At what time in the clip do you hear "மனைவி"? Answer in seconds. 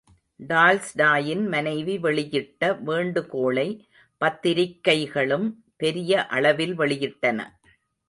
1.47-1.97